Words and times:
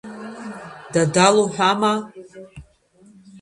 Дадал 0.93 1.35
уҳәама?! 1.43 1.93